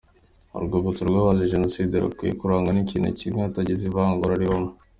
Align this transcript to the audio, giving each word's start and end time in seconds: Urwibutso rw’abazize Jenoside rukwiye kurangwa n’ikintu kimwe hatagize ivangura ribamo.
Urwibutso 0.57 1.01
rw’abazize 1.09 1.51
Jenoside 1.53 1.93
rukwiye 2.03 2.33
kurangwa 2.39 2.71
n’ikintu 2.73 3.09
kimwe 3.19 3.39
hatagize 3.45 3.83
ivangura 3.85 4.39
ribamo. 4.41 4.69